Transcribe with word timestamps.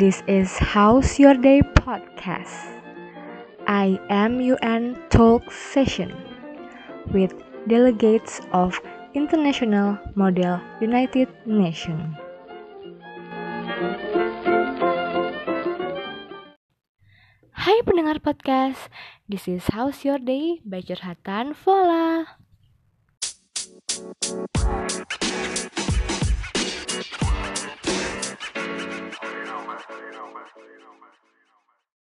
This 0.00 0.24
is 0.24 0.56
How's 0.56 1.20
Your 1.20 1.36
Day 1.36 1.60
podcast. 1.60 2.56
I 3.68 4.00
am 4.08 4.40
UN 4.40 4.96
Talk 5.12 5.52
Session 5.52 6.16
with 7.12 7.36
delegates 7.68 8.40
of 8.56 8.80
International 9.12 10.00
Model 10.16 10.56
United 10.80 11.28
Nations. 11.44 12.16
Hai 17.52 17.76
pendengar 17.84 18.24
podcast, 18.24 18.88
this 19.28 19.44
is 19.52 19.68
How's 19.68 20.00
Your 20.00 20.16
Day 20.16 20.64
by 20.64 20.80
Curhatan 20.80 21.52
Vola. 21.52 22.40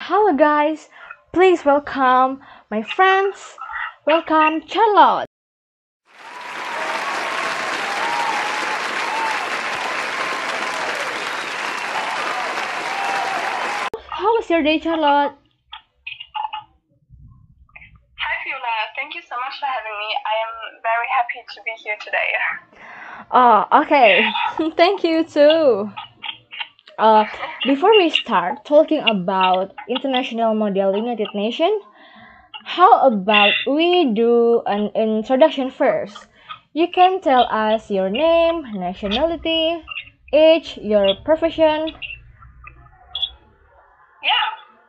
Hello 0.08 0.32
guys, 0.36 0.88
please 1.32 1.64
welcome 1.64 2.38
my 2.70 2.80
friends. 2.80 3.58
Welcome 4.06 4.62
Charlotte. 4.64 5.26
How 14.08 14.30
was 14.36 14.48
your 14.48 14.62
day, 14.62 14.78
Charlotte? 14.78 15.34
Hi, 18.14 18.34
Fiona. 18.44 18.74
Thank 18.94 19.16
you 19.16 19.22
so 19.22 19.34
much 19.42 19.58
for 19.58 19.66
having 19.66 19.98
me. 19.98 20.14
I 20.22 20.34
am 20.46 20.78
very 20.86 21.08
happy 21.18 21.42
to 21.52 21.60
be 21.64 21.72
here 21.82 21.96
today. 22.04 22.30
Oh, 23.32 23.66
okay. 23.82 24.30
Thank 24.76 25.02
you 25.02 25.24
too. 25.24 25.90
Uh, 26.98 27.26
before 27.66 27.92
we 27.98 28.08
start 28.08 28.64
talking 28.64 29.00
about 29.00 29.74
International 29.86 30.54
Model 30.54 30.96
United 30.96 31.28
Nations, 31.34 31.82
how 32.64 33.06
about 33.06 33.52
we 33.66 34.12
do 34.14 34.62
an 34.64 34.88
introduction 34.94 35.70
first? 35.70 36.16
You 36.72 36.88
can 36.88 37.20
tell 37.20 37.44
us 37.50 37.90
your 37.90 38.08
name, 38.08 38.62
nationality, 38.72 39.84
age, 40.32 40.78
your 40.80 41.16
profession. 41.22 41.92
Yeah, 44.24 44.46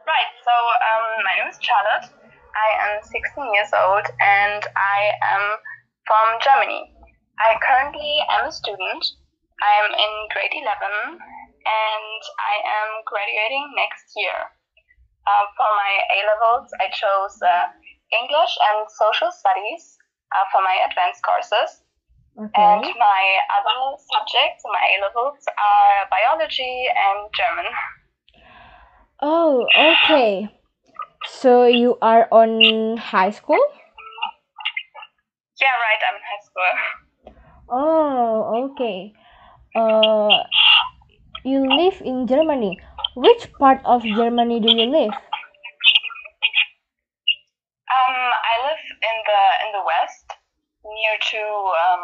right. 0.07 0.31
So, 0.47 0.55
um, 0.87 1.23
my 1.27 1.35
name 1.43 1.51
is 1.51 1.59
Charlotte. 1.59 2.07
I 2.55 2.69
am 2.87 3.03
16 3.03 3.53
years 3.53 3.71
old 3.75 4.07
and 4.23 4.63
I 4.79 5.11
am 5.27 5.59
from 6.07 6.39
Germany. 6.39 6.87
I 7.39 7.59
currently 7.59 8.15
am 8.31 8.47
a 8.47 8.51
student. 8.51 9.03
I 9.61 9.83
am 9.83 9.91
in 9.91 10.11
grade 10.31 10.55
11 10.55 11.19
and 11.67 12.21
I 12.39 12.55
am 12.63 12.89
graduating 13.03 13.67
next 13.75 14.15
year. 14.15 14.39
Uh, 15.27 15.45
for 15.59 15.67
my 15.67 15.93
A 16.15 16.19
levels, 16.23 16.71
I 16.79 16.87
chose 16.87 17.35
uh, 17.43 17.67
English 18.15 18.53
and 18.71 18.87
Social 18.87 19.27
Studies 19.27 19.99
uh, 20.31 20.47
for 20.55 20.63
my 20.63 20.79
advanced 20.87 21.19
courses. 21.19 21.83
Okay. 22.39 22.55
And 22.55 22.85
my 22.95 23.23
other 23.59 23.79
subjects, 23.99 24.63
my 24.63 24.79
A 24.79 24.97
levels, 25.03 25.41
are 25.51 26.07
biology 26.07 26.87
and 26.87 27.27
German. 27.35 27.67
Oh, 29.21 29.67
okay. 29.75 30.47
So 31.25 31.65
you 31.65 31.97
are 32.01 32.27
on 32.31 32.95
high 32.97 33.31
school? 33.31 33.59
Yeah, 35.59 35.73
right, 35.73 36.01
I'm 36.07 36.15
in 36.15 36.23
high 36.23 36.43
school. 36.45 36.73
Oh, 37.69 38.69
okay. 38.71 39.13
Uh, 39.75 40.43
you 41.47 41.63
live 41.63 42.01
in 42.03 42.27
Germany. 42.27 42.77
Which 43.15 43.47
part 43.57 43.79
of 43.85 44.03
Germany 44.03 44.59
do 44.59 44.75
you 44.75 44.85
live? 44.85 45.13
Um, 47.87 48.17
I 48.51 48.53
live 48.67 48.83
in 49.01 49.17
the 49.25 49.41
in 49.65 49.71
the 49.71 49.83
west, 49.87 50.27
near 50.83 51.15
to 51.31 51.41
um, 51.83 52.03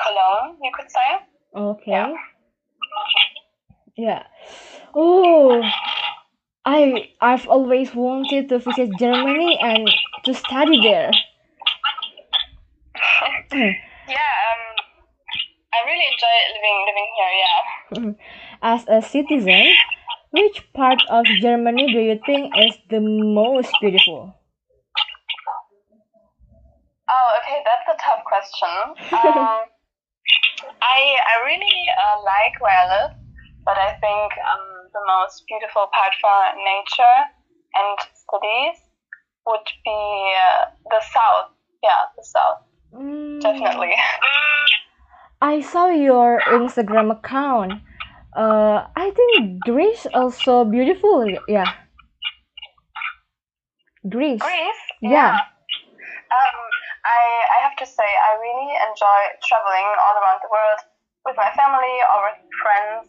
Cologne, 0.00 0.56
you 0.62 0.70
could 0.72 0.90
say. 0.90 1.18
Okay. 1.54 1.90
Yeah. 1.90 2.14
Yeah. 3.96 4.22
Oh, 4.94 5.62
I 6.64 7.10
I've 7.20 7.46
always 7.48 7.94
wanted 7.94 8.48
to 8.48 8.58
visit 8.58 8.90
Germany 8.98 9.58
and 9.60 9.88
to 10.24 10.34
study 10.34 10.80
there. 10.80 11.10
yeah, 13.52 14.32
um, 14.46 14.62
I 15.74 15.78
really 15.86 16.06
enjoy 16.10 16.36
living 16.54 16.78
living 16.86 17.08
here. 17.18 17.32
Yeah. 17.42 18.14
As 18.62 18.84
a 18.88 19.02
citizen, 19.02 19.66
which 20.30 20.66
part 20.74 21.00
of 21.08 21.24
Germany 21.40 21.92
do 21.92 22.00
you 22.00 22.18
think 22.26 22.52
is 22.58 22.76
the 22.90 23.00
most 23.00 23.70
beautiful? 23.80 24.34
Oh, 27.08 27.38
okay, 27.40 27.62
that's 27.64 27.86
a 27.92 27.96
tough 28.02 28.24
question. 28.24 28.74
Um, 29.12 29.68
I 30.82 30.98
I 31.20 31.34
really 31.44 31.80
uh, 31.92 32.16
like 32.24 32.54
where 32.60 32.72
I 32.72 32.86
live, 32.96 33.12
but 33.64 33.76
I 33.76 33.92
think 34.00 34.32
um, 34.40 34.90
the 34.92 35.02
most 35.06 35.44
beautiful 35.46 35.86
part 35.92 36.14
for 36.20 36.36
nature 36.56 37.18
and 37.74 37.98
cities 38.00 38.80
would 39.46 39.66
be 39.84 40.32
uh, 40.40 40.64
the 40.90 41.00
south. 41.12 41.52
Yeah, 41.82 42.08
the 42.16 42.24
south, 42.24 42.64
Mm, 42.94 43.42
definitely. 43.42 43.92
I 45.42 45.60
saw 45.60 45.88
your 45.88 46.40
Instagram 46.46 47.10
account. 47.10 47.82
Uh, 48.34 48.82
I 48.96 49.10
think 49.10 49.62
Greece 49.64 50.06
also 50.12 50.64
beautiful. 50.64 51.26
Yeah, 51.48 51.70
Greece. 54.08 54.40
Greece. 54.42 54.84
Yeah. 55.00 55.38
Um, 56.34 56.58
I 57.04 57.22
I 57.56 57.58
have 57.62 57.76
to 57.78 57.86
say 57.86 58.04
I 58.04 58.34
really 58.42 58.74
enjoy 58.90 59.20
traveling 59.46 59.88
all 60.02 60.16
around 60.18 60.40
the 60.42 60.50
world 60.50 60.80
with 61.24 61.36
my 61.36 61.50
family 61.54 61.96
or 62.12 62.28
with 62.28 62.40
friends. 62.60 63.06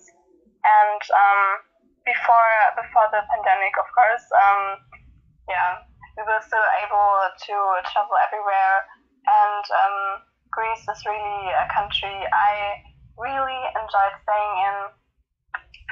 And 0.64 1.02
um, 1.12 1.42
before 2.06 2.54
before 2.78 3.08
the 3.12 3.26
pandemic, 3.28 3.74
of 3.82 3.88
course, 3.98 4.26
um, 4.38 4.62
yeah, 5.50 5.84
we 6.18 6.24
were 6.24 6.42
still 6.46 6.68
able 6.86 7.12
to 7.50 7.56
travel 7.92 8.16
everywhere. 8.22 8.76
And 9.26 9.66
um, 9.74 9.98
Greece 10.54 10.86
is 10.86 11.02
really 11.06 11.50
a 11.50 11.68
country 11.74 12.14
I 12.30 12.80
really 13.18 13.62
enjoyed 13.76 14.16
staying 14.24 14.56
in, 14.70 14.78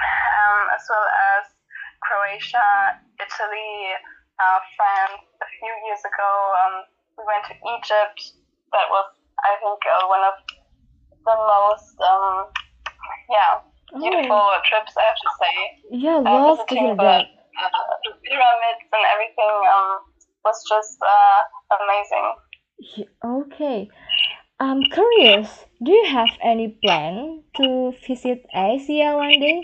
um, 0.00 0.62
as 0.74 0.82
well 0.90 1.06
as 1.38 1.44
Croatia, 2.02 2.68
Italy, 3.20 3.74
uh, 4.40 4.58
France. 4.76 5.22
A 5.42 5.48
few 5.60 5.72
years 5.86 6.02
ago, 6.04 6.30
um, 6.62 6.74
we 7.18 7.22
went 7.28 7.44
to 7.48 7.54
Egypt. 7.78 8.18
That 8.72 8.86
was, 8.90 9.06
I 9.44 9.54
think, 9.60 9.80
uh, 9.86 10.04
one 10.08 10.24
of 10.24 10.36
the 11.24 11.36
most, 11.36 11.94
um, 12.02 12.48
yeah, 13.30 13.60
beautiful 13.98 14.36
Oh, 14.36 14.58
trips. 14.64 14.92
I 14.96 15.02
have 15.08 15.20
to 15.20 15.30
say. 15.40 15.54
yeah, 15.90 16.18
Uh, 16.18 16.22
love 16.24 16.58
hear 16.68 16.94
visiting 16.94 16.96
the, 16.96 17.02
that. 17.04 17.24
uh, 17.62 17.94
the 18.04 18.12
pyramids 18.24 18.84
and 18.92 19.04
everything 19.14 19.54
um, 19.70 19.90
was 20.44 20.58
just 20.68 20.98
uh, 21.02 21.40
amazing. 21.78 22.28
Okay. 23.24 23.88
I'm 24.60 24.82
curious. 24.84 25.66
Do 25.82 25.92
you 25.92 26.04
have 26.06 26.30
any 26.42 26.68
plan 26.84 27.42
to 27.56 27.92
visit 28.06 28.44
Asia 28.54 29.16
one 29.16 29.38
day? 29.40 29.60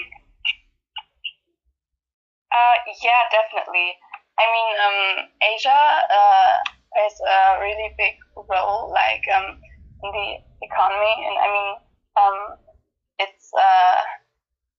Uh, 2.50 2.76
yeah, 3.02 3.22
definitely. 3.30 3.94
I 4.38 4.44
mean, 4.50 4.70
um, 4.82 4.98
Asia 5.42 5.80
uh, 6.10 6.52
plays 6.94 7.16
a 7.22 7.60
really 7.60 7.94
big 7.98 8.14
role, 8.36 8.90
like 8.90 9.22
um, 9.36 9.54
in 10.02 10.08
the 10.10 10.28
economy, 10.66 11.14
and 11.28 11.36
I 11.38 11.48
mean, 11.52 11.68
um, 12.18 12.38
it's 13.18 13.50
uh, 13.54 14.00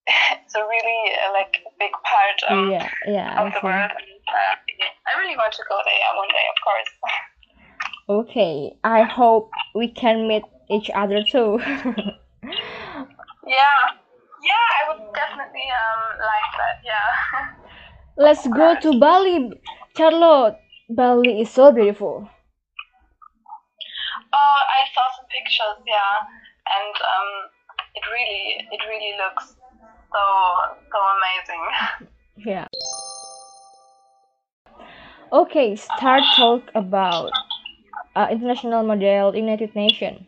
it's 0.44 0.56
a 0.56 0.63
really 0.63 1.01
uh, 1.15 1.31
like 1.31 1.53
big 1.79 1.91
part 2.03 2.38
um, 2.50 2.71
Yeah, 2.71 2.89
yeah, 3.07 3.39
of 3.39 3.47
I 3.47 3.50
the 3.53 3.59
see. 3.62 3.68
world. 3.68 3.91
And, 3.95 4.21
uh, 4.27 4.56
I 5.07 5.19
really 5.19 5.38
want 5.38 5.53
to 5.53 5.63
go 5.69 5.77
there 5.85 6.12
one 6.18 6.31
day, 6.33 6.47
of 6.50 6.57
course. 6.65 6.91
Okay, 8.09 8.75
I 8.83 9.03
hope 9.03 9.50
we 9.75 9.88
can 9.88 10.27
meet 10.27 10.44
each 10.69 10.89
other 10.94 11.23
too. 11.23 11.59
yeah, 13.47 13.81
yeah, 14.44 14.65
I 14.75 14.81
would 14.89 15.13
definitely 15.13 15.68
um 15.71 16.19
like 16.19 16.51
that. 16.57 16.75
Yeah. 16.83 17.47
Let's 18.21 18.45
go 18.45 18.75
to 18.79 19.00
Bali, 19.00 19.50
Charlotte. 19.97 20.57
Bali 20.89 21.41
is 21.41 21.50
so 21.50 21.71
beautiful. 21.71 22.29
Oh, 24.33 24.57
I 24.77 24.81
saw 24.94 25.01
some 25.18 25.25
pictures, 25.33 25.81
yeah, 25.88 26.21
and 26.77 26.95
um, 27.01 27.29
it 27.95 28.03
really, 28.13 28.68
it 28.71 28.81
really 28.88 29.18
looks 29.18 29.56
so, 30.13 30.21
so 30.91 30.97
amazing. 31.18 31.63
Yeah. 32.44 32.68
Okay, 35.31 35.75
start 35.75 36.23
talk 36.35 36.63
about 36.73 37.31
uh, 38.15 38.27
International 38.31 38.83
Model 38.83 39.35
United 39.35 39.75
Nations. 39.75 40.21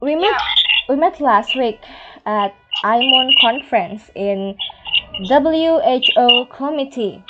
We 0.00 0.16
met 0.16 0.24
yeah, 0.24 0.38
we 0.88 0.96
met 0.96 1.20
last 1.20 1.56
week 1.56 1.78
at 2.26 2.54
IMUN 2.84 3.30
conference 3.40 4.10
in 4.16 4.56
WHO 5.28 6.46
committee. 6.56 7.24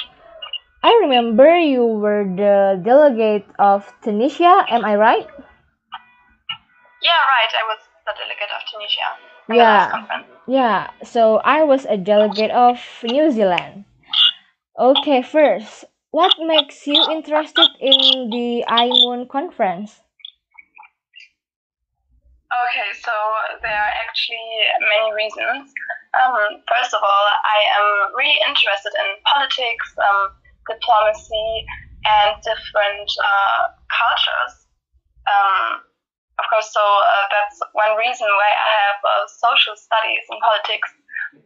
I 0.83 0.99
remember 1.03 1.59
you 1.59 1.85
were 1.85 2.25
the 2.25 2.81
delegate 2.85 3.47
of 3.59 3.93
Tunisia, 4.03 4.65
am 4.71 4.85
I 4.85 4.97
right? 4.97 5.27
Yeah, 7.03 7.21
right. 7.35 7.53
I 7.53 7.65
was 7.67 7.79
the 8.07 8.13
delegate 8.17 8.51
of 8.55 8.63
Tunisia. 8.71 9.09
in 9.49 9.57
the 9.57 9.63
last 9.63 10.27
Yeah, 10.47 10.91
yeah. 10.91 10.91
So 11.05 11.37
I 11.39 11.65
was 11.65 11.85
a 11.87 11.97
delegate 11.97 12.51
of 12.51 12.79
New 13.03 13.31
Zealand. 13.31 13.85
Okay, 14.79 15.23
first, 15.23 15.85
what 16.11 16.33
makes 16.39 16.87
you 16.87 17.03
interested 17.11 17.69
in 17.81 18.31
the 18.31 18.65
IMUN 18.69 19.29
conference? 19.29 20.01
Okay, 22.51 22.91
so 22.99 23.15
there 23.63 23.79
are 23.79 23.95
actually 24.03 24.51
many 24.83 25.15
reasons. 25.15 25.71
Um, 26.19 26.59
first 26.67 26.91
of 26.91 26.99
all, 26.99 27.27
I 27.47 27.61
am 27.79 27.89
really 28.19 28.35
interested 28.43 28.91
in 28.91 29.09
politics, 29.23 29.87
um, 30.03 30.35
diplomacy, 30.67 31.63
and 32.03 32.43
different 32.43 33.07
uh, 33.23 33.71
cultures. 33.87 34.67
Um, 35.31 35.87
of 36.43 36.45
course, 36.51 36.75
so 36.75 36.83
uh, 36.83 37.27
that's 37.31 37.63
one 37.71 37.95
reason 37.95 38.27
why 38.27 38.51
I 38.51 38.71
have 38.91 39.01
uh, 39.05 39.25
social 39.31 39.79
studies 39.79 40.27
and 40.27 40.43
politics 40.43 40.91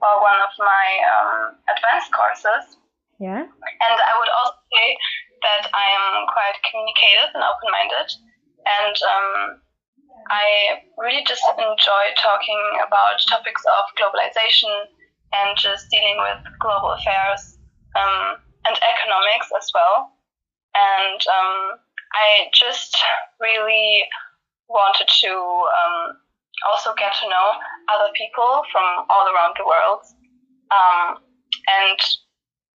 for 0.01 0.25
one 0.25 0.41
of 0.41 0.53
my 0.57 0.87
um, 1.05 1.41
advanced 1.69 2.17
courses. 2.17 2.81
Yeah. 3.21 3.45
And 3.45 3.97
I 4.01 4.13
would 4.17 4.33
also 4.41 4.57
say 4.73 4.89
that 5.45 5.69
I 5.77 5.85
am 5.85 6.33
quite 6.33 6.57
communicative 6.65 7.37
and 7.37 7.45
open 7.45 7.69
minded. 7.69 8.09
And 8.65 8.97
um, 9.05 9.64
I 10.31 10.81
really 10.97 11.25
just 11.27 11.45
enjoy 11.59 12.05
talking 12.17 12.63
about 12.87 13.21
topics 13.29 13.63
of 13.65 13.85
globalization 13.99 14.73
and 15.33 15.57
just 15.59 15.91
dealing 15.91 16.17
with 16.19 16.41
global 16.61 16.93
affairs 16.93 17.59
um, 17.97 18.39
and 18.65 18.77
economics 18.79 19.49
as 19.57 19.69
well. 19.75 20.15
And 20.75 21.21
um, 21.27 21.79
I 22.15 22.49
just 22.55 22.97
really 23.41 24.05
wanted 24.69 25.09
to 25.09 25.31
um, 25.31 26.17
also 26.71 26.95
get 26.97 27.13
to 27.21 27.29
know 27.29 27.49
other 27.93 28.11
people 28.17 28.63
from 28.73 29.07
all 29.11 29.27
around 29.29 29.55
the 29.59 29.67
world. 29.67 30.03
Um, 30.73 31.19
and 31.69 32.01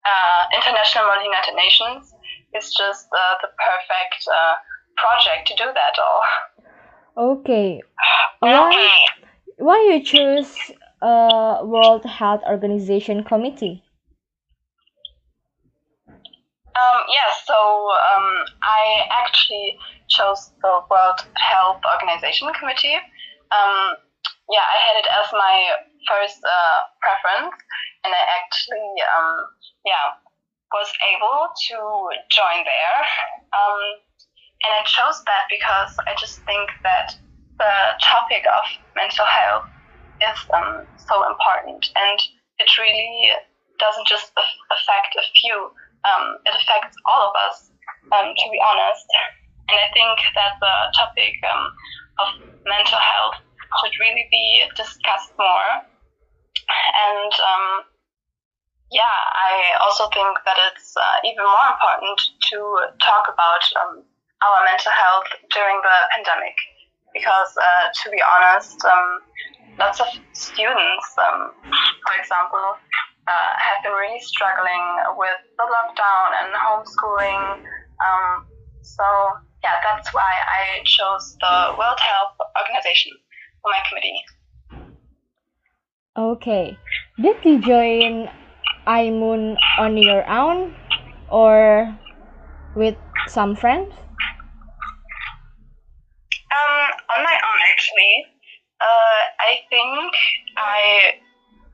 uh, 0.05 0.41
International 0.55 1.11
United 1.23 1.55
Nations 1.55 2.13
is 2.55 2.71
just 2.73 3.07
uh, 3.11 3.35
the 3.41 3.49
perfect 3.57 4.21
uh, 4.27 4.55
project 4.97 5.47
to 5.49 5.55
do 5.55 5.67
that 5.73 5.95
all. 5.99 6.21
Okay. 7.17 7.81
Why 8.39 8.89
why 9.57 9.77
you 9.91 10.03
choose 10.03 10.55
uh 11.01 11.59
World 11.63 12.05
Health 12.05 12.41
Organization 12.47 13.23
committee? 13.23 13.83
Um, 16.79 17.01
yeah, 17.11 17.27
so 17.43 17.57
um, 17.91 18.45
I 18.63 19.03
actually 19.11 19.77
chose 20.07 20.51
the 20.61 20.79
World 20.89 21.19
Health 21.35 21.81
Organization 21.83 22.47
Committee. 22.55 22.95
Um, 23.51 23.99
yeah, 24.47 24.63
I 24.63 24.77
had 24.79 24.95
it 25.03 25.07
as 25.11 25.27
my 25.33 25.55
first 26.07 26.39
uh, 26.39 26.79
preference, 27.03 27.51
and 28.05 28.13
I 28.15 28.23
actually, 28.39 28.95
um, 29.11 29.35
yeah, 29.83 30.15
was 30.71 30.87
able 31.11 31.51
to 31.51 31.77
join 32.31 32.63
there. 32.63 32.99
Um, 33.51 33.81
and 34.63 34.71
I 34.75 34.83
chose 34.83 35.23
that 35.23 35.47
because 35.47 35.95
I 36.03 36.15
just 36.19 36.43
think 36.43 36.67
that 36.83 37.15
the 37.59 37.73
topic 38.03 38.43
of 38.47 38.63
mental 38.95 39.25
health 39.25 39.67
is 40.19 40.39
um, 40.51 40.83
so 40.99 41.23
important, 41.27 41.87
and 41.95 42.19
it 42.59 42.69
really 42.75 43.31
doesn't 43.79 44.07
just 44.07 44.31
affect 44.35 45.15
a 45.15 45.23
few. 45.39 45.71
Um, 46.03 46.39
it 46.43 46.55
affects 46.55 46.95
all 47.07 47.31
of 47.31 47.33
us, 47.47 47.71
um, 48.11 48.31
to 48.35 48.45
be 48.51 48.59
honest. 48.59 49.07
And 49.71 49.77
I 49.79 49.87
think 49.95 50.17
that 50.35 50.59
the 50.59 50.75
topic 50.97 51.35
um, 51.47 51.63
of 52.19 52.27
mental 52.67 52.99
health 52.99 53.39
should 53.79 53.95
really 53.99 54.27
be 54.31 54.63
discussed 54.75 55.31
more. 55.39 55.87
And 56.67 57.31
um, 57.31 57.65
yeah, 58.91 59.19
I 59.35 59.77
also 59.79 60.09
think 60.09 60.35
that 60.45 60.57
it's 60.71 60.97
uh, 60.97 61.17
even 61.23 61.45
more 61.45 61.69
important 61.69 62.17
to 62.51 62.57
talk 62.99 63.29
about 63.29 63.63
um, 63.77 64.03
our 64.43 64.59
mental 64.65 64.91
health 64.91 65.29
during 65.51 65.77
the 65.81 65.97
pandemic. 66.15 66.55
Because 67.13 67.51
uh, 67.57 67.85
to 67.89 68.05
be 68.11 68.21
honest, 68.21 68.77
um, 68.85 69.19
lots 69.79 69.99
of 69.99 70.07
students, 70.33 71.07
um, 71.17 71.51
for 72.05 72.13
example, 72.19 72.77
uh, 73.27 73.51
have 73.57 73.81
been 73.83 73.93
really 73.93 74.21
struggling 74.21 74.85
with 75.17 75.39
the 75.57 75.65
lockdown 75.65 76.27
and 76.43 76.49
homeschooling. 76.53 77.65
Um, 77.99 78.45
so 78.81 79.03
yeah, 79.63 79.77
that's 79.83 80.13
why 80.13 80.29
I 80.47 80.83
chose 80.85 81.35
the 81.39 81.75
World 81.77 81.99
Health 81.99 82.37
Organization 82.57 83.13
for 83.61 83.71
my 83.71 83.81
committee. 83.89 84.21
Okay. 86.17 86.77
Did 87.21 87.37
you 87.43 87.61
join 87.61 88.29
IMUN 88.87 89.57
on 89.77 89.97
your 89.97 90.27
own 90.29 90.75
or 91.29 91.97
with 92.75 92.95
some 93.27 93.55
friends? 93.55 93.93
Um, 96.49 96.98
on 97.15 97.23
my 97.23 97.33
own, 97.33 97.59
actually. 97.71 98.25
Uh, 98.79 99.21
I 99.39 99.51
think 99.69 100.13
I 100.57 101.19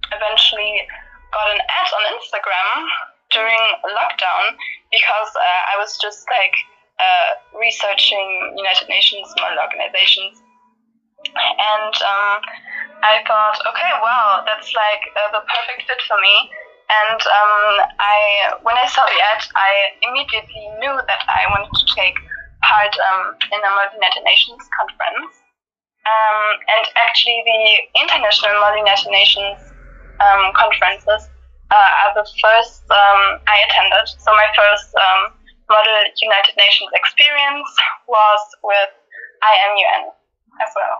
eventually 0.09 0.87
got 1.33 1.51
an 1.53 1.61
ad 1.61 1.89
on 1.93 2.03
Instagram 2.17 2.77
during 3.31 3.63
lockdown 3.93 4.57
because 4.89 5.31
uh, 5.35 5.61
I 5.73 5.75
was 5.77 5.97
just 6.01 6.25
like 6.31 6.55
uh, 6.97 7.59
researching 7.59 8.55
United 8.57 8.87
Nations 8.87 9.27
organizations, 9.37 10.41
and 11.35 11.93
um, 12.01 12.39
I 13.03 13.21
thought, 13.27 13.59
okay, 13.69 13.91
wow, 14.01 14.43
that's 14.45 14.73
like 14.73 15.03
uh, 15.13 15.29
the 15.35 15.43
perfect 15.45 15.85
fit 15.87 16.01
for 16.07 16.17
me. 16.21 16.35
And 16.85 17.17
um, 17.17 17.65
I, 17.97 18.17
when 18.61 18.77
I 18.77 18.85
saw 18.85 19.01
the 19.05 19.19
ad, 19.33 19.41
I 19.57 19.71
immediately 20.05 20.69
knew 20.77 20.93
that 20.93 21.21
I 21.25 21.49
wanted 21.49 21.73
to 21.73 21.85
take 21.97 22.13
part 22.65 22.93
um, 22.97 23.37
in 23.53 23.59
a 23.61 23.71
Model 23.77 23.95
United 24.01 24.23
Nations 24.25 24.61
conference. 24.73 25.33
Um, 26.05 26.39
and 26.69 26.85
actually, 26.97 27.41
the 27.45 27.61
International 28.01 28.57
Model 28.61 28.81
United 28.85 29.09
Nations 29.09 29.57
um, 30.21 30.53
conferences 30.53 31.29
uh, 31.71 31.89
are 32.05 32.13
the 32.13 32.25
first 32.41 32.85
um, 32.89 33.21
I 33.49 33.57
attended. 33.65 34.05
So 34.21 34.29
my 34.33 34.49
first 34.53 34.93
um, 34.93 35.33
Model 35.69 35.97
United 36.21 36.53
Nations 36.57 36.89
experience 36.93 37.69
was 38.07 38.41
with 38.61 38.91
IMUN 39.41 40.13
as 40.61 40.71
well. 40.77 40.97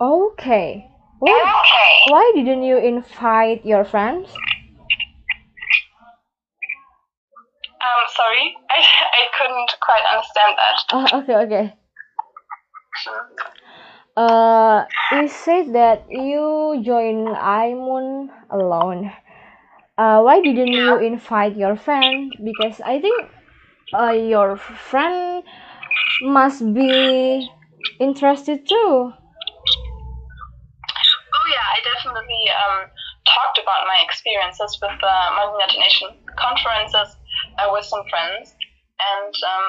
Okay. 0.00 0.86
Why, 1.18 1.34
Okay. 1.34 2.12
why 2.12 2.32
didn't 2.36 2.62
you 2.62 2.78
invite 2.78 3.64
your 3.66 3.84
friends? 3.84 4.30
Um, 7.80 8.04
sorry, 8.18 8.56
I, 8.70 8.78
I 8.82 9.22
couldn't 9.38 9.70
quite 9.78 10.04
understand 10.10 10.52
that. 10.58 10.76
Oh, 10.90 11.06
okay, 11.22 11.36
okay. 11.46 11.74
Uh, 14.16 14.84
you 15.14 15.28
said 15.28 15.72
that 15.74 16.04
you 16.10 16.82
joined 16.82 17.28
IMUN 17.28 18.28
alone. 18.50 19.12
Uh, 19.96 20.20
why 20.22 20.40
didn't 20.40 20.72
you 20.72 20.98
invite 20.98 21.56
your 21.56 21.76
friend? 21.76 22.32
Because 22.42 22.80
I 22.80 23.00
think 23.00 23.30
uh, 23.94 24.10
your 24.10 24.56
friend 24.56 25.44
must 26.22 26.74
be 26.74 27.48
interested 28.00 28.66
too. 28.68 29.12
Oh 31.34 31.46
yeah, 31.54 31.66
I 31.74 31.78
definitely 31.94 32.42
um, 32.50 32.90
talked 33.22 33.58
about 33.62 33.86
my 33.86 34.02
experiences 34.02 34.78
with 34.82 34.98
the 35.00 35.14
United 35.54 35.78
Nations 35.78 36.18
conferences 36.34 37.16
uh, 37.58 37.68
with 37.70 37.84
some 37.84 38.02
friends, 38.10 38.54
and 38.98 39.34
um, 39.34 39.68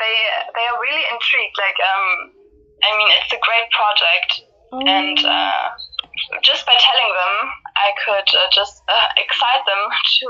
they 0.00 0.16
they 0.56 0.64
are 0.68 0.78
really 0.80 1.04
intrigued. 1.12 1.56
Like, 1.56 1.78
um, 1.80 2.06
I 2.82 2.90
mean, 2.96 3.10
it's 3.20 3.32
a 3.32 3.40
great 3.40 3.68
project, 3.70 4.30
and 4.88 5.18
uh, 5.20 5.68
just 6.42 6.66
by 6.66 6.74
telling 6.80 7.10
them, 7.12 7.34
I 7.76 7.88
could 8.04 8.28
uh, 8.34 8.48
just 8.52 8.82
uh, 8.88 9.08
excite 9.22 9.64
them 9.68 9.82
to 10.20 10.28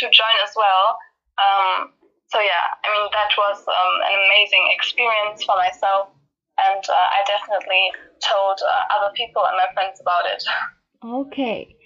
to 0.00 0.04
join 0.10 0.36
as 0.42 0.52
well. 0.56 0.96
Um, 1.38 1.94
so 2.28 2.40
yeah, 2.40 2.72
I 2.84 2.88
mean 2.92 3.08
that 3.12 3.32
was 3.38 3.58
um, 3.64 3.94
an 4.04 4.14
amazing 4.28 4.68
experience 4.74 5.44
for 5.44 5.56
myself, 5.56 6.10
and 6.58 6.82
uh, 6.84 7.08
I 7.14 7.24
definitely 7.24 7.92
told 8.20 8.58
uh, 8.60 8.84
other 8.98 9.12
people 9.14 9.44
and 9.46 9.56
my 9.56 9.68
friends 9.74 10.00
about 10.00 10.26
it. 10.26 10.42
Okay. 10.98 11.77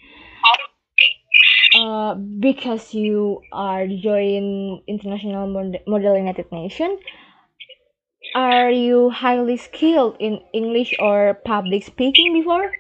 Uh, 1.83 2.15
because 2.15 2.95
you 2.95 3.43
are 3.51 3.89
join 3.89 4.79
International 4.87 5.49
Mod- 5.51 5.83
Model 5.85 6.17
United 6.17 6.47
Nations, 6.53 7.01
are 8.37 8.71
you 8.71 9.11
highly 9.11 9.57
skilled 9.57 10.15
in 10.21 10.39
English 10.55 10.95
or 11.01 11.43
public 11.45 11.83
speaking 11.83 12.39
before? 12.39 12.71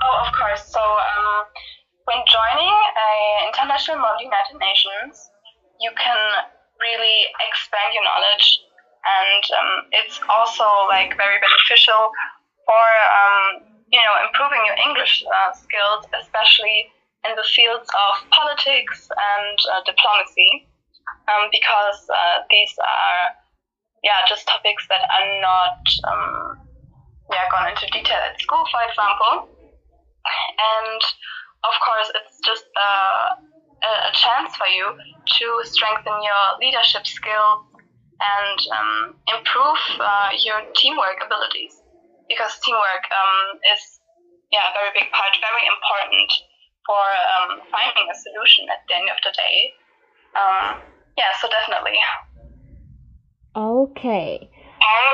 Oh, 0.00 0.16
of 0.24 0.32
course. 0.32 0.64
So, 0.72 0.80
um, 0.80 1.44
when 2.08 2.24
joining 2.24 2.72
a 2.96 3.12
international 3.52 4.00
model 4.00 4.24
United 4.24 4.56
Nations, 4.56 5.20
you 5.84 5.90
can 6.00 6.16
really 6.80 7.28
expand 7.44 7.92
your 7.92 8.04
knowledge, 8.08 8.46
and 9.04 9.44
um, 9.52 9.72
it's 9.92 10.16
also 10.32 10.64
like 10.88 11.12
very 11.20 11.36
beneficial 11.44 12.08
for 12.64 12.86
um, 13.12 13.75
you 13.92 14.02
know 14.02 14.16
improving 14.26 14.62
your 14.66 14.78
English 14.82 15.22
uh, 15.22 15.52
skills, 15.54 16.06
especially 16.22 16.90
in 17.24 17.34
the 17.34 17.46
fields 17.54 17.86
of 17.86 18.12
politics 18.30 19.08
and 19.10 19.56
uh, 19.70 19.80
diplomacy, 19.86 20.66
um, 21.30 21.50
because 21.50 21.98
uh, 22.10 22.42
these 22.50 22.74
are 22.82 23.20
yeah 24.02 24.26
just 24.28 24.46
topics 24.46 24.86
that 24.90 25.02
are 25.06 25.28
not 25.40 25.78
um, 26.10 26.58
yeah 27.30 27.46
gone 27.50 27.70
into 27.70 27.86
detail 27.94 28.18
at 28.18 28.34
school, 28.42 28.66
for 28.70 28.82
example, 28.90 29.54
and 30.58 31.02
of 31.62 31.74
course 31.82 32.10
it's 32.14 32.38
just 32.42 32.66
uh, 32.74 33.38
a, 33.86 33.92
a 34.10 34.12
chance 34.18 34.50
for 34.58 34.66
you 34.66 34.90
to 35.38 35.46
strengthen 35.62 36.14
your 36.26 36.44
leadership 36.58 37.06
skills 37.06 37.62
and 38.18 38.58
um, 38.72 39.14
improve 39.30 39.78
uh, 40.00 40.30
your 40.42 40.62
teamwork 40.74 41.20
abilities 41.22 41.85
because 42.28 42.58
teamwork 42.62 43.04
um, 43.10 43.58
is 43.72 44.00
yeah 44.52 44.70
a 44.70 44.72
very 44.74 44.92
big 44.94 45.08
part, 45.10 45.32
very 45.40 45.64
important 45.66 46.30
for 46.86 47.04
um, 47.34 47.50
finding 47.70 48.06
a 48.10 48.16
solution 48.16 48.66
at 48.70 48.86
the 48.86 48.94
end 48.94 49.08
of 49.10 49.18
the 49.26 49.32
day. 49.34 49.56
Um, 50.38 50.82
yeah, 51.18 51.32
so 51.40 51.48
definitely. 51.48 51.98
Okay. 53.56 54.50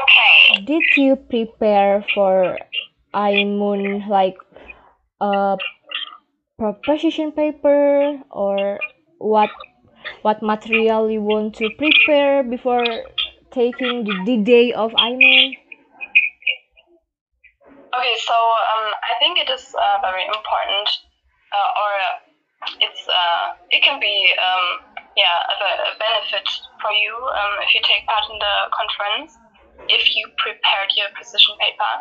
Okay. 0.02 0.64
Did 0.64 0.83
you 0.97 1.16
prepare 1.16 2.04
for 2.14 2.59
IMUN 3.14 4.09
like 4.09 4.37
a 5.21 5.57
proposition 6.59 7.33
paper 7.33 8.21
or 8.31 8.81
what 9.19 9.50
what 10.23 10.42
material 10.42 11.11
you 11.11 11.23
want 11.23 11.54
to 11.54 11.71
prepare 11.78 12.42
before 12.42 12.85
taking 13.52 14.04
the, 14.04 14.14
the 14.26 14.37
day 14.38 14.73
of 14.73 14.90
IMUN? 14.92 15.54
So 18.23 18.35
um, 18.35 18.87
I 19.02 19.19
think 19.19 19.38
it 19.38 19.50
is 19.50 19.67
uh, 19.75 19.99
very 20.02 20.23
important, 20.23 20.88
uh, 21.50 21.71
or 21.83 21.93
it's 22.79 23.02
uh, 23.11 23.45
it 23.71 23.83
can 23.83 23.99
be 23.99 24.14
um, 24.38 24.67
yeah 25.19 25.43
a, 25.50 25.99
benefit 25.99 26.47
for 26.79 26.93
you 26.95 27.14
um, 27.14 27.55
if 27.67 27.75
you 27.75 27.83
take 27.83 28.07
part 28.07 28.23
in 28.31 28.38
the 28.38 28.55
conference 28.71 29.35
if 29.91 30.14
you 30.14 30.31
prepared 30.38 30.91
your 30.95 31.11
position 31.19 31.59
paper. 31.59 31.93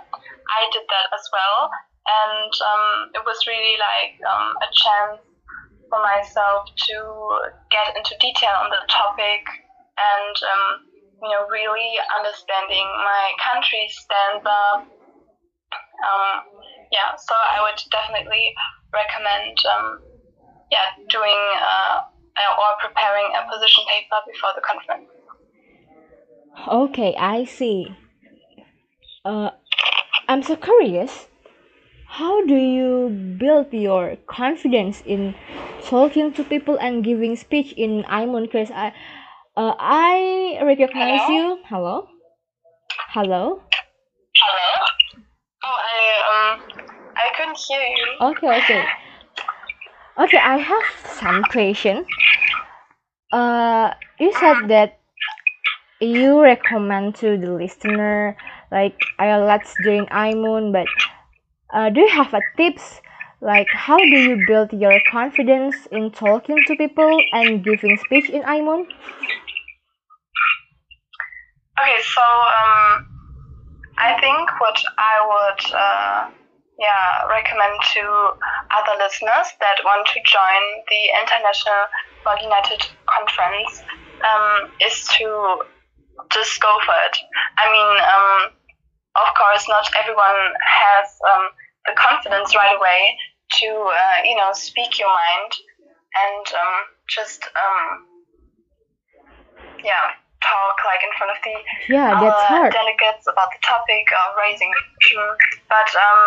I 0.53 0.69
did 0.69 0.85
that 0.85 1.07
as 1.09 1.25
well, 1.33 1.69
and 2.05 2.53
um, 2.61 2.85
it 3.17 3.23
was 3.25 3.41
really 3.47 3.81
like 3.81 4.13
um, 4.29 4.53
a 4.61 4.69
chance 4.69 5.17
for 5.89 5.99
myself 6.05 6.69
to 6.87 6.97
get 7.73 7.97
into 7.97 8.13
detail 8.21 8.61
on 8.61 8.69
the 8.69 8.83
topic 8.87 9.41
and 9.97 10.35
um, 10.45 10.65
you 11.25 11.29
know 11.33 11.43
really 11.49 11.99
understanding 12.15 12.85
my 13.03 13.33
country's 13.41 13.91
stance 13.97 14.45
up 14.45 14.87
um, 16.05 16.43
yeah, 16.91 17.15
so 17.15 17.33
I 17.33 17.61
would 17.61 17.79
definitely 17.91 18.53
recommend, 18.93 19.57
um, 19.65 19.99
yeah, 20.71 20.91
doing 21.09 21.41
uh, 21.61 22.01
or 22.57 22.71
preparing 22.81 23.31
a 23.35 23.45
position 23.51 23.83
paper 23.87 24.17
before 24.25 24.51
the 24.55 24.61
conference. 24.61 25.09
Okay, 26.67 27.15
I 27.15 27.45
see. 27.45 27.95
Uh, 29.23 29.51
I'm 30.27 30.43
so 30.43 30.55
curious. 30.55 31.27
How 32.07 32.45
do 32.45 32.55
you 32.55 33.09
build 33.39 33.71
your 33.71 34.17
confidence 34.27 35.01
in 35.05 35.33
talking 35.83 36.33
to 36.33 36.43
people 36.43 36.77
and 36.77 37.03
giving 37.03 37.35
speech 37.37 37.73
in 37.77 38.03
IMUN? 38.03 38.43
Because 38.43 38.69
I, 38.71 38.91
uh, 39.55 39.75
I 39.79 40.59
recognize 40.63 41.21
Hello? 41.23 41.55
you. 41.55 41.57
Hello. 41.69 42.07
Hello. 43.13 43.61
Hello. 44.35 44.70
I 46.01 46.53
um, 46.53 46.61
I 47.15 47.29
couldn't 47.35 47.57
hear 47.57 47.81
you. 47.81 48.07
Okay, 48.21 48.57
okay. 48.63 48.83
Okay, 50.17 50.37
I 50.37 50.57
have 50.57 50.83
some 51.05 51.43
question. 51.43 52.05
Uh, 53.31 53.93
you 54.19 54.33
said 54.33 54.67
that 54.67 54.99
you 55.99 56.41
recommend 56.41 57.15
to 57.15 57.37
the 57.37 57.51
listener 57.51 58.35
like 58.71 58.97
uh, 59.19 59.39
let's 59.45 59.75
join 59.83 60.05
IMUN, 60.07 60.71
but 60.71 60.87
uh, 61.73 61.89
do 61.89 62.01
you 62.01 62.09
have 62.09 62.33
a 62.33 62.41
tips 62.57 63.01
like 63.41 63.67
how 63.71 63.97
do 63.97 64.17
you 64.17 64.43
build 64.47 64.73
your 64.73 64.99
confidence 65.09 65.87
in 65.91 66.11
talking 66.11 66.57
to 66.67 66.75
people 66.75 67.17
and 67.33 67.63
giving 67.63 67.97
speech 67.97 68.29
in 68.29 68.41
IMUN? 68.43 68.85
Okay, 71.79 72.01
so 72.03 72.21
um, 72.21 73.10
I 74.01 74.17
think 74.19 74.49
what 74.59 74.81
I 74.97 75.15
would 75.29 75.61
uh, 75.77 76.19
yeah 76.81 77.29
recommend 77.29 77.77
to 77.93 78.03
other 78.73 78.97
listeners 78.97 79.53
that 79.61 79.77
want 79.85 80.09
to 80.09 80.19
join 80.25 80.63
the 80.89 81.01
International 81.21 81.85
World 82.25 82.41
United 82.41 82.81
Conference 83.05 83.85
um, 84.25 84.73
is 84.81 85.05
to 85.21 85.61
just 86.33 86.59
go 86.61 86.73
for 86.81 86.97
it. 87.05 87.17
I 87.61 87.69
mean, 87.69 87.91
um, 88.01 88.57
of 89.21 89.29
course, 89.37 89.69
not 89.69 89.85
everyone 89.93 90.41
has 90.65 91.07
um, 91.29 91.53
the 91.85 91.93
confidence 91.93 92.55
right 92.55 92.73
away 92.73 93.01
to 93.61 93.67
uh, 93.69 94.17
you 94.25 94.35
know 94.35 94.49
speak 94.53 94.97
your 94.97 95.13
mind 95.13 95.51
and 96.17 96.45
um, 96.57 96.77
just 97.05 97.45
um, 97.53 97.85
yeah 99.85 100.17
talk 100.41 100.75
like 100.85 101.01
in 101.05 101.11
front 101.17 101.31
of 101.31 101.39
the 101.45 101.55
Yeah, 101.89 102.11
that's 102.17 102.25
other 102.25 102.45
hard. 102.49 102.71
delegates 102.73 103.25
about 103.29 103.49
the 103.53 103.61
topic 103.61 104.05
of 104.11 104.35
raising 104.37 104.71
issue. 105.01 105.29
But 105.69 105.89
um, 105.95 106.21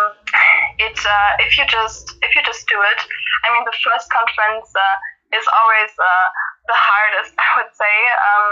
it 0.79 0.97
uh, 1.03 1.31
if 1.43 1.55
you 1.59 1.63
just 1.67 2.15
if 2.23 2.31
you 2.35 2.41
just 2.43 2.67
do 2.67 2.79
it, 2.79 2.99
I 3.45 3.53
mean 3.53 3.63
the 3.67 3.75
first 3.83 4.07
conference 4.09 4.71
uh, 4.73 5.37
is 5.37 5.45
always 5.51 5.91
uh, 5.99 6.27
the 6.67 6.77
hardest, 6.77 7.33
I 7.43 7.49
would 7.59 7.71
say. 7.75 7.95
Um, 8.19 8.47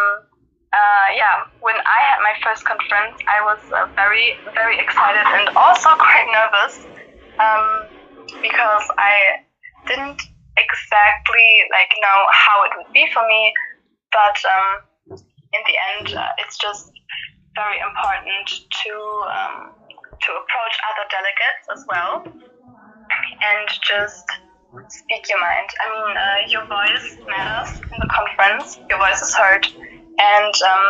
uh, 0.74 1.08
yeah, 1.14 1.46
when 1.62 1.78
I 1.78 2.00
had 2.10 2.18
my 2.26 2.34
first 2.42 2.66
conference, 2.66 3.22
I 3.30 3.40
was 3.46 3.62
uh, 3.72 3.88
very 3.96 4.36
very 4.54 4.80
excited 4.80 5.26
and 5.38 5.56
also 5.56 5.90
quite 6.02 6.28
nervous 6.34 6.82
um, 7.40 7.66
because 8.42 8.86
I 8.98 9.46
didn't 9.88 10.22
exactly 10.58 11.50
like 11.74 11.92
know 12.02 12.20
how 12.32 12.58
it 12.66 12.72
would 12.78 12.92
be 12.94 13.06
for 13.14 13.26
me, 13.28 13.54
but 14.12 14.38
uh, 16.12 16.28
it's 16.40 16.58
just 16.58 16.92
very 17.56 17.80
important 17.80 18.48
to 18.84 18.94
um, 19.30 19.76
to 20.22 20.30
approach 20.32 20.76
other 20.90 21.06
delegates 21.10 21.66
as 21.72 21.84
well 21.88 22.24
and 23.44 23.68
just 23.84 24.26
speak 24.90 25.30
your 25.30 25.40
mind. 25.40 25.70
I 25.80 25.86
mean, 25.92 26.18
uh, 26.18 26.40
your 26.50 26.66
voice 26.68 27.08
matters 27.28 27.80
in 27.92 28.00
the 28.00 28.10
conference. 28.10 28.78
Your 28.90 29.00
voice 29.00 29.22
is 29.22 29.34
heard, 29.36 29.66
and 30.20 30.54
um, 30.64 30.88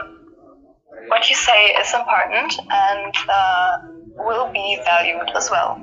what 1.10 1.30
you 1.30 1.36
say 1.36 1.76
is 1.80 1.94
important 1.94 2.54
and 2.72 3.14
uh, 3.30 3.72
will 4.18 4.52
be 4.54 4.80
valued 4.86 5.30
as 5.36 5.50
well. 5.52 5.80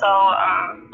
So 0.00 0.08
um, 0.08 0.90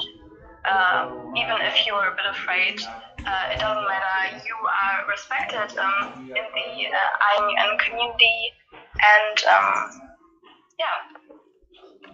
uh, 0.65 1.11
even 1.37 1.61
if 1.61 1.87
you're 1.87 2.09
a 2.09 2.17
bit 2.17 2.27
afraid, 2.31 2.81
uh, 3.27 3.53
it 3.53 3.59
doesn't 3.61 3.85
matter. 3.85 4.41
You 4.47 4.57
are 4.65 5.07
respected 5.09 5.79
um, 5.79 6.29
in 6.29 6.33
the 6.33 7.05
uh, 7.61 7.77
community, 7.79 8.39
and 8.73 9.37
um, 9.49 10.01
yeah, 10.79 10.97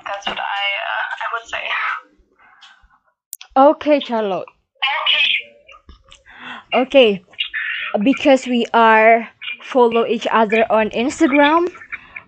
that's 0.07 0.27
what 0.27 0.39
I 0.39 0.63
uh, 0.91 1.07
I 1.23 1.27
would 1.33 1.47
say. 1.49 1.65
Okay, 3.57 4.01
Charlotte. 4.01 4.49
Okay. 5.03 5.27
Okay, 6.73 7.25
because 8.03 8.47
we 8.47 8.67
are 8.73 9.29
follow 9.63 10.07
each 10.07 10.27
other 10.31 10.65
on 10.71 10.91
Instagram. 10.91 11.69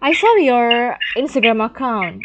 I 0.00 0.12
saw 0.12 0.35
your 0.37 0.97
Instagram 1.17 1.64
account. 1.64 2.23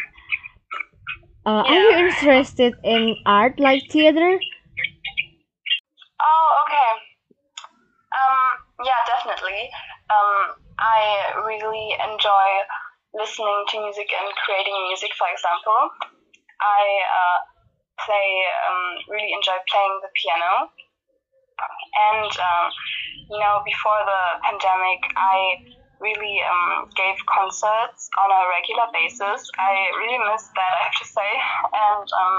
Uh, 1.47 1.63
Are 1.63 1.79
you 1.79 1.91
interested 1.95 2.75
in 2.83 3.15
art 3.25 3.57
like 3.57 3.83
theater? 3.89 4.35
Oh, 6.19 6.47
okay. 6.67 6.91
Um, 8.11 8.39
yeah, 8.83 8.99
definitely. 9.07 9.71
Um, 10.11 10.59
I 10.75 11.31
really 11.47 11.95
enjoy 12.03 12.47
listening 13.15 13.63
to 13.71 13.79
music 13.79 14.11
and 14.11 14.27
creating 14.43 14.75
music. 14.91 15.15
For 15.15 15.31
example, 15.31 15.87
I 16.59 16.83
uh, 17.15 17.37
play 18.03 18.27
um, 18.67 19.07
really 19.07 19.31
enjoy 19.31 19.55
playing 19.71 19.95
the 20.03 20.11
piano. 20.19 20.67
And 22.11 22.31
um, 22.43 22.65
you 23.31 23.39
know, 23.39 23.63
before 23.63 24.03
the 24.03 24.21
pandemic, 24.43 24.99
I 25.15 25.63
really 25.99 26.37
um, 26.45 26.89
gave 26.95 27.17
concerts 27.25 28.09
on 28.17 28.29
a 28.29 28.41
regular 28.53 28.87
basis. 28.93 29.49
I 29.57 29.89
really 29.97 30.19
missed 30.31 30.53
that, 30.53 30.71
I 30.77 30.81
have 30.85 30.97
to 31.01 31.07
say. 31.07 31.31
And 31.73 32.07
um, 32.07 32.37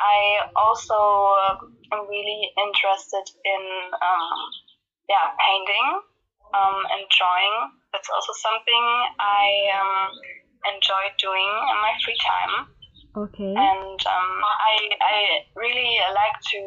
I 0.00 0.48
also 0.56 0.96
uh, 0.96 1.56
am 1.92 2.08
really 2.08 2.40
interested 2.56 3.26
in 3.44 3.62
um, 4.00 4.38
yeah 5.08 5.36
painting 5.36 5.88
um, 6.56 6.78
and 6.96 7.04
drawing. 7.12 7.56
That's 7.92 8.08
also 8.08 8.32
something 8.32 8.84
I 9.20 9.46
um, 9.76 10.08
enjoy 10.72 11.04
doing 11.18 11.50
in 11.50 11.76
my 11.84 11.92
free 12.04 12.16
time. 12.16 12.54
Okay. 13.16 13.52
And 13.52 14.00
um, 14.06 14.32
I 14.40 14.74
I 15.02 15.16
really 15.56 15.98
like 16.14 16.36
to 16.54 16.60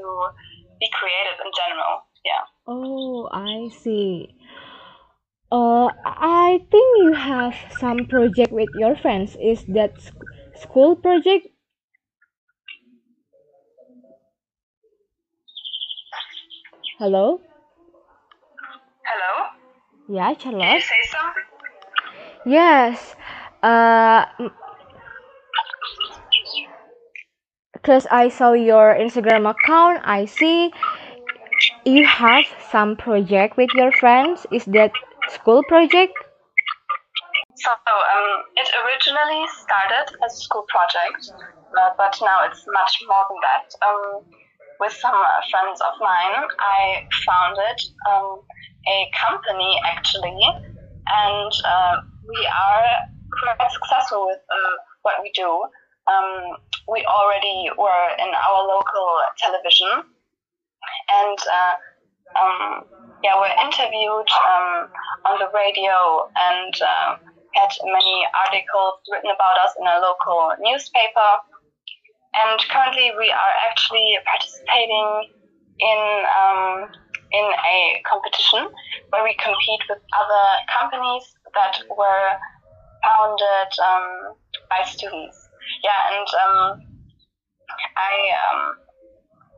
be 0.80 0.88
creative 0.94 1.40
in 1.42 1.52
general. 1.56 2.06
Yeah. 2.24 2.44
Oh, 2.68 3.30
I 3.32 3.70
see. 3.84 4.33
Uh, 5.54 5.88
I 6.04 6.60
think 6.70 6.98
you 6.98 7.14
have 7.14 7.56
some 7.80 8.08
project 8.08 8.52
with 8.52 8.68
your 8.76 8.98
friends. 8.98 9.38
Is 9.42 9.64
that 9.70 10.02
sc- 10.02 10.14
school 10.56 10.98
project? 10.98 11.48
Hello? 17.00 17.42
Hello. 19.06 19.48
Yeah, 20.10 20.34
Can 20.36 20.60
you 20.60 20.80
say 20.82 21.02
something? 21.12 21.44
Yes. 22.46 23.16
Uh, 23.62 24.26
because 27.74 28.08
I 28.10 28.30
saw 28.30 28.54
your 28.54 28.96
Instagram 28.96 29.48
account, 29.50 30.02
I 30.04 30.26
see 30.26 30.72
you 31.86 32.06
have 32.06 32.46
some 32.72 32.96
project 32.96 33.58
with 33.58 33.70
your 33.76 33.92
friends. 33.92 34.46
Is 34.52 34.66
that 34.66 34.92
school 35.30 35.64
project? 35.68 36.14
So 37.56 37.72
um, 37.72 38.44
it 38.58 38.68
originally 38.84 39.46
started 39.62 40.10
as 40.26 40.34
a 40.34 40.42
school 40.42 40.66
project, 40.68 41.32
uh, 41.78 41.92
but 41.98 42.18
now 42.22 42.46
it's 42.46 42.66
much 42.68 43.04
more 43.08 43.26
than 43.30 43.40
that. 43.42 43.68
Um, 43.86 44.26
with 44.80 44.92
some 44.92 45.16
uh, 45.16 45.42
friends 45.50 45.80
of 45.80 45.94
mine, 46.02 46.44
I 46.60 47.08
founded 47.26 47.80
um, 48.10 48.42
a 48.88 49.10
company 49.16 49.80
actually, 49.86 50.42
and 51.08 51.52
uh, 51.64 51.96
we 52.28 52.42
are 52.48 52.84
quite 53.40 53.72
successful 53.72 54.26
with 54.28 54.42
uh, 54.50 54.76
what 55.04 55.16
we 55.22 55.32
do. 55.32 55.48
Um, 56.10 56.58
we 56.92 57.06
already 57.06 57.70
were 57.78 58.08
in 58.20 58.32
our 58.34 58.60
local 58.68 59.08
television, 59.38 60.04
and 60.04 61.38
uh, 61.48 61.74
um, 62.36 62.86
yeah, 63.24 63.40
we're 63.40 63.56
interviewed 63.64 64.30
um, 64.30 64.92
on 65.26 65.40
the 65.40 65.50
radio 65.56 66.28
and 66.36 66.74
uh, 66.82 67.16
had 67.56 67.72
many 67.86 68.28
articles 68.36 69.00
written 69.08 69.32
about 69.32 69.56
us 69.64 69.74
in 69.80 69.88
a 69.88 70.02
local 70.04 70.52
newspaper. 70.60 71.32
And 72.34 72.60
currently, 72.68 73.12
we 73.18 73.30
are 73.32 73.56
actually 73.70 74.18
participating 74.26 75.30
in 75.80 76.00
um, 76.28 76.90
in 77.32 77.46
a 77.46 78.02
competition 78.06 78.70
where 79.10 79.24
we 79.24 79.38
compete 79.38 79.84
with 79.90 80.02
other 80.14 80.46
companies 80.70 81.26
that 81.54 81.78
were 81.90 82.30
founded 83.06 83.72
um, 83.82 84.36
by 84.70 84.84
students. 84.86 85.38
Yeah, 85.84 86.02
and 86.12 86.28
um, 86.44 86.82
I 87.96 88.14
um, 88.36 88.62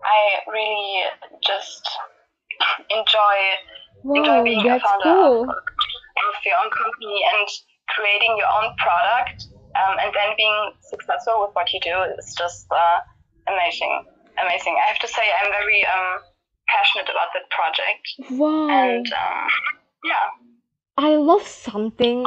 I 0.03 0.19
really 0.51 1.03
just 1.41 1.89
enjoy 2.89 3.37
enjoy 4.15 4.37
Wow, 4.37 4.43
being 4.43 4.59
a 4.61 4.79
founder 4.79 5.05
cool. 5.05 5.41
of, 5.49 5.49
of 5.49 6.35
your 6.45 6.55
own 6.63 6.69
company 6.71 7.19
and 7.33 7.47
creating 7.89 8.35
your 8.37 8.47
own 8.61 8.73
product 8.77 9.47
um, 9.75 9.97
and 10.01 10.13
then 10.13 10.33
being 10.37 10.71
successful 10.81 11.41
with 11.41 11.51
what 11.53 11.71
you 11.73 11.79
do 11.81 11.95
is 12.17 12.33
just 12.37 12.67
uh, 12.71 12.99
amazing 13.51 14.05
amazing 14.41 14.77
i 14.83 14.87
have 14.87 14.99
to 14.99 15.07
say 15.07 15.23
i'm 15.43 15.51
very 15.51 15.83
um, 15.85 16.19
passionate 16.67 17.09
about 17.09 17.29
that 17.33 17.49
project 17.49 18.03
Wow. 18.39 18.69
and 18.69 19.05
um, 19.13 19.47
yeah 20.03 20.27
I 20.97 21.17
love 21.17 21.45
something 21.45 22.25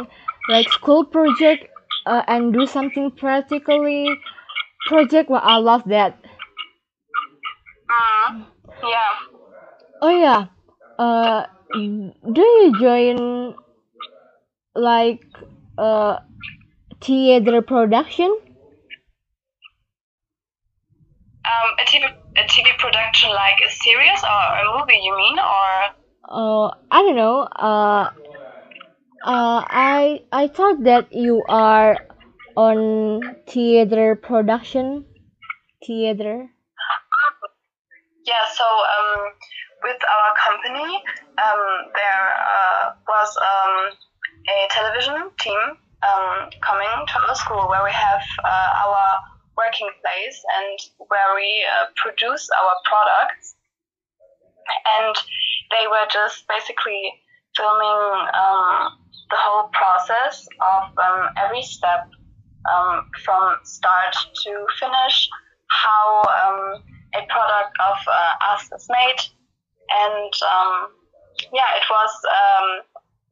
like 0.51 0.69
school 0.69 1.05
project 1.05 1.67
uh, 2.05 2.23
and 2.29 2.53
do 2.53 2.67
something 2.67 3.11
practically 3.11 4.07
project. 4.89 5.31
Well, 5.31 5.41
I 5.43 5.57
love 5.57 5.85
that. 5.87 6.19
mm, 7.91 8.45
yeah 8.83 9.38
Oh 10.01 10.09
yeah. 10.11 10.47
Uh, 10.99 11.47
do 11.73 12.43
you 12.43 12.79
join 12.81 13.55
like 14.75 15.21
uh 15.77 16.19
theater 17.01 17.63
production? 17.63 18.37
um, 21.49 21.71
a, 21.81 21.85
TV, 21.85 22.05
a 22.37 22.43
tv 22.45 22.77
production 22.79 23.31
like 23.31 23.59
a 23.67 23.71
series 23.71 24.21
or 24.23 24.43
a 24.63 24.79
movie 24.79 25.01
you 25.03 25.17
mean 25.17 25.39
or 25.39 25.95
Uh, 26.29 26.69
I 26.91 27.03
don't 27.03 27.17
know. 27.17 27.41
Uh, 27.57 28.11
uh, 29.25 29.61
I 29.65 30.23
I 30.31 30.47
thought 30.49 30.85
that 30.85 31.13
you 31.13 31.43
are 31.49 31.97
on 32.57 33.21
theater 33.47 34.15
production. 34.15 35.05
Theater. 35.87 36.51
Yeah, 38.27 38.45
so 38.53 38.65
um, 38.65 39.33
with 39.89 40.03
our 40.05 40.31
company, 40.37 41.01
um, 41.41 41.65
there 41.97 42.25
uh, 42.37 42.93
was 43.09 43.31
um, 43.41 43.97
a 44.45 44.57
television 44.69 45.33
team 45.41 45.61
um, 46.05 46.53
coming 46.61 46.93
to 47.09 47.17
our 47.25 47.35
school 47.35 47.69
where 47.69 47.83
we 47.83 47.93
have 47.93 48.21
uh, 48.45 48.85
our 48.85 49.17
working 49.57 49.89
place 50.05 50.39
and 50.61 50.77
where 51.09 51.33
we 51.35 51.65
uh, 51.65 51.89
produce 51.97 52.49
our 52.53 52.75
products. 52.85 53.57
And 55.01 55.17
they 55.73 55.89
were 55.89 56.05
just 56.13 56.45
basically 56.49 57.17
filming 57.57 58.29
um, 58.37 58.93
the 59.33 59.41
whole 59.41 59.73
process 59.73 60.47
of 60.61 60.93
um, 61.01 61.33
every 61.41 61.63
step 61.63 62.13
from 63.25 63.57
start 63.65 64.15
to 64.45 64.67
finish, 64.79 65.29
how 65.71 66.23
a 67.17 67.25
product 67.33 67.73
of 67.81 67.97
uh, 68.07 68.53
us 68.53 68.69
is 68.77 68.87
made, 68.91 69.38
and 69.91 70.33
um, 70.45 70.73
yeah, 71.53 71.71
it 71.77 71.87
was 71.89 72.13
um, 72.29 72.69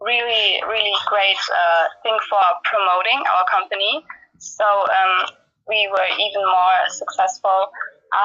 really 0.01 0.63
really 0.69 0.97
great 1.07 1.43
uh, 1.53 1.85
thing 2.03 2.17
for 2.29 2.43
promoting 2.65 3.21
our 3.27 3.45
company. 3.51 4.05
So 4.39 4.65
um, 4.65 5.31
we 5.69 5.89
were 5.91 6.11
even 6.19 6.45
more 6.45 6.79
successful 6.89 7.71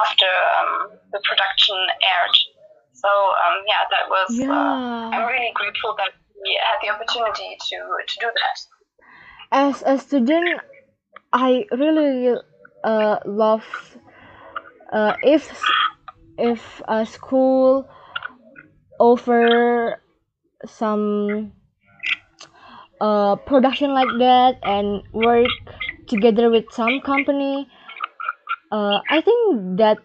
after 0.04 0.30
um, 0.58 0.98
the 1.12 1.20
production 1.24 1.76
aired. 2.00 2.36
So 2.92 3.08
um, 3.08 3.64
yeah, 3.66 3.82
that 3.90 4.04
was. 4.08 4.30
Uh, 4.38 5.16
I'm 5.16 5.26
really 5.26 5.52
grateful 5.54 5.94
that 5.98 6.12
we 6.42 6.58
had 6.60 6.78
the 6.82 6.88
opportunity 6.94 7.56
to 7.58 7.76
to 8.08 8.14
do 8.20 8.28
that. 8.30 8.56
As 9.52 9.82
a 9.84 9.98
student, 9.98 10.60
I 11.32 11.66
really 11.72 12.36
uh 12.84 13.18
love 13.26 13.64
uh 14.92 15.14
if 15.22 15.62
if 16.38 16.82
a 16.88 17.06
school 17.06 17.88
offer 19.02 19.98
some 20.66 21.52
uh 23.00 23.36
production 23.50 23.92
like 23.94 24.12
that 24.18 24.58
and 24.62 25.02
work 25.12 25.50
together 26.06 26.50
with 26.50 26.64
some 26.70 27.00
company 27.00 27.68
uh 28.70 28.98
i 29.10 29.20
think 29.20 29.76
that 29.78 29.98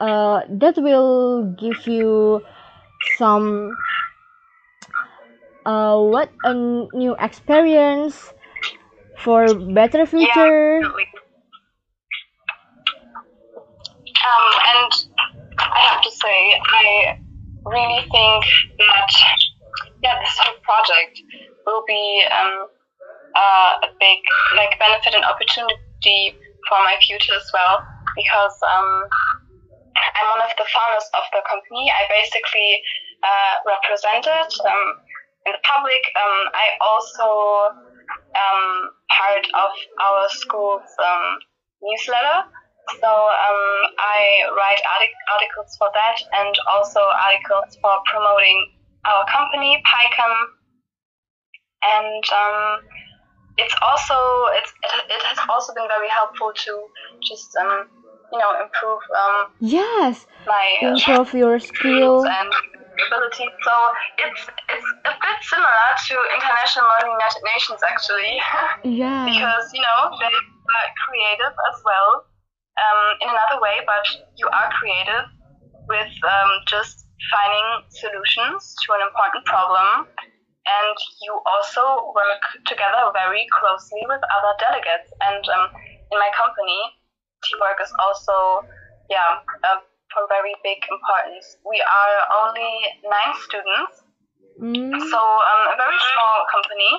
uh 0.00 0.40
that 0.48 0.76
will 0.78 1.54
give 1.58 1.86
you 1.86 2.42
some 3.18 3.76
uh 5.66 5.98
what 6.00 6.30
a 6.44 6.54
new 6.54 7.16
experience 7.20 8.32
for 9.18 9.54
better 9.54 10.04
Yeah, 10.04 10.06
future 10.06 10.80
absolutely. 10.80 11.06
Um, 14.26 14.52
and 14.74 14.92
I 15.58 15.78
have 15.90 16.02
to 16.02 16.10
say, 16.10 16.60
I 16.64 17.18
really 17.66 18.02
think 18.10 18.42
that 18.78 19.10
yeah, 20.02 20.14
this 20.22 20.36
whole 20.38 20.58
project 20.62 21.18
will 21.66 21.82
be 21.86 22.22
um, 22.30 22.70
uh, 23.34 23.72
a 23.84 23.88
big 23.98 24.20
like 24.56 24.78
benefit 24.78 25.14
and 25.14 25.24
opportunity 25.24 26.38
for 26.68 26.78
my 26.86 26.96
future 27.02 27.34
as 27.34 27.48
well 27.52 27.82
because 28.14 28.56
um, 28.64 29.10
I'm 29.96 30.28
one 30.38 30.44
of 30.46 30.52
the 30.56 30.66
founders 30.70 31.06
of 31.12 31.24
the 31.32 31.42
company. 31.44 31.90
I 31.92 32.06
basically 32.08 32.80
uh, 33.22 33.54
represent 33.66 34.24
it 34.24 34.52
um, 34.64 34.86
in 35.46 35.52
the 35.52 35.62
public. 35.64 36.02
Um, 36.16 36.38
I 36.54 36.66
also 36.80 37.28
um, 38.36 38.64
part 39.10 39.44
of 39.52 39.70
our 40.00 40.22
school's 40.30 40.90
um, 41.00 41.26
newsletter. 41.82 42.48
So 42.88 43.10
um, 43.10 43.62
I 43.98 44.46
write 44.56 44.78
artic- 44.94 45.22
articles 45.32 45.74
for 45.76 45.90
that 45.94 46.16
and 46.38 46.54
also 46.70 47.00
articles 47.02 47.76
for 47.82 47.98
promoting 48.06 48.72
our 49.04 49.24
company, 49.26 49.82
PyCom. 49.82 50.34
And 51.82 52.24
um, 52.30 52.78
it's 53.58 53.74
also 53.82 54.14
it's, 54.54 54.70
it, 54.70 55.18
it 55.18 55.22
has 55.26 55.38
also 55.48 55.74
been 55.74 55.88
very 55.88 56.08
helpful 56.08 56.52
to 56.54 56.72
just 57.26 57.50
um, 57.56 57.88
you 58.32 58.38
know 58.38 58.54
improve 58.62 59.02
um, 59.18 59.50
Yes, 59.60 60.26
my 60.46 60.66
uh, 60.82 60.94
improve 60.94 61.34
your 61.34 61.58
skill. 61.58 62.24
and 62.26 62.50
ability. 63.10 63.46
So 63.66 63.74
it's 64.22 64.42
it's 64.46 64.88
a 65.04 65.14
bit 65.14 65.38
similar 65.42 65.86
to 66.08 66.14
International 66.38 66.86
Model 66.86 67.12
United 67.18 67.42
Nations 67.54 67.80
actually, 67.82 68.38
Yeah. 69.02 69.26
because 69.26 69.66
you 69.74 69.82
know 69.82 70.00
they 70.22 70.32
are 70.32 70.88
creative 71.06 71.54
as 71.74 71.82
well 71.84 72.26
um, 72.76 73.00
in 73.20 73.28
another 73.28 73.60
way, 73.60 73.80
but 73.84 74.04
you 74.36 74.46
are 74.48 74.68
creative 74.76 75.26
with 75.88 76.12
um, 76.24 76.50
just 76.68 77.06
finding 77.32 77.68
solutions 77.90 78.76
to 78.84 78.94
an 78.94 79.02
important 79.04 79.44
problem. 79.44 80.08
And 80.66 80.96
you 81.22 81.38
also 81.46 82.10
work 82.10 82.42
together 82.66 83.06
very 83.14 83.46
closely 83.54 84.02
with 84.04 84.18
other 84.18 84.52
delegates. 84.58 85.08
And 85.22 85.42
um, 85.54 85.70
in 86.10 86.18
my 86.18 86.30
company, 86.34 86.80
teamwork 87.46 87.78
is 87.78 87.92
also, 88.02 88.66
yeah, 89.06 89.38
uh, 89.62 89.78
for 90.10 90.26
very 90.26 90.58
big 90.66 90.82
importance. 90.90 91.54
We 91.62 91.78
are 91.78 92.16
only 92.42 92.98
nine 93.06 93.32
students, 93.46 94.02
Mm, 94.60 94.88
so 94.88 95.20
um, 95.20 95.62
a 95.68 95.76
very 95.76 96.00
small 96.16 96.36
company, 96.48 96.92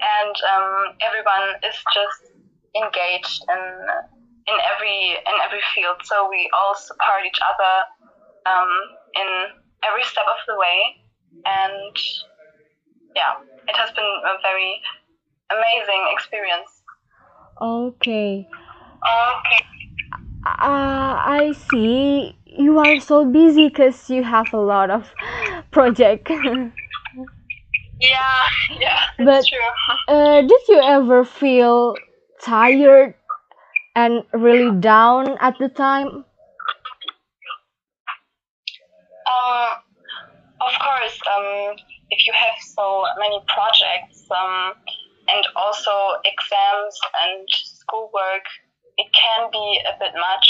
and 0.00 0.34
um, 0.48 0.96
everyone 1.04 1.60
is 1.60 1.76
just 1.92 2.32
engaged 2.72 3.44
in 3.44 3.60
in 4.48 4.56
every 4.74 4.98
in 5.30 5.36
every 5.44 5.60
field. 5.74 5.96
So 6.04 6.28
we 6.28 6.48
all 6.56 6.74
support 6.74 7.22
each 7.26 7.40
other 7.50 7.74
um, 8.50 8.70
in 9.14 9.28
every 9.84 10.04
step 10.04 10.24
of 10.26 10.40
the 10.48 10.56
way, 10.58 10.78
and 11.44 11.94
yeah, 13.14 13.34
it 13.68 13.76
has 13.76 13.90
been 13.92 14.04
a 14.04 14.34
very 14.42 14.80
amazing 15.50 16.02
experience. 16.12 16.70
okay. 17.60 18.48
Okay. 19.04 19.62
Uh, 20.46 21.14
I 21.40 21.52
see. 21.70 22.34
You 22.46 22.78
are 22.78 22.98
so 23.00 23.24
busy 23.24 23.68
because 23.68 24.08
you 24.10 24.24
have 24.24 24.52
a 24.52 24.58
lot 24.60 24.90
of 24.90 25.06
project. 25.70 26.30
Yeah, 28.00 28.42
yeah, 28.80 29.00
But- 29.18 29.44
true. 29.46 29.58
uh, 30.14 30.40
did 30.42 30.60
you 30.68 30.80
ever 30.80 31.24
feel 31.24 31.96
tired 32.40 33.14
and 33.98 34.22
really 34.32 34.70
down 34.78 35.36
at 35.40 35.54
the 35.58 35.68
time? 35.68 36.24
Um, 39.34 39.68
of 40.62 40.72
course, 40.78 41.18
um, 41.34 41.74
if 42.10 42.26
you 42.26 42.32
have 42.32 42.56
so 42.62 43.04
many 43.18 43.42
projects 43.48 44.22
um, 44.30 44.72
and 45.28 45.44
also 45.56 45.92
exams 46.24 46.94
and 47.26 47.42
schoolwork, 47.50 48.46
it 48.98 49.08
can 49.12 49.50
be 49.50 49.80
a 49.82 49.98
bit 49.98 50.14
much. 50.14 50.46